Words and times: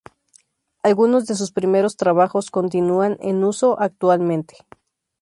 Algunos 0.81 1.27
de 1.27 1.35
sus 1.35 1.51
primeros 1.51 1.95
trabajos 1.95 2.49
continúan 2.49 3.17
en 3.19 3.43
uso 3.43 3.79
actualmente. 3.79 4.57